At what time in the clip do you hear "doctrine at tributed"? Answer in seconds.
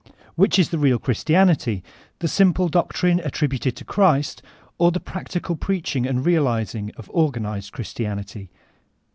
2.69-3.75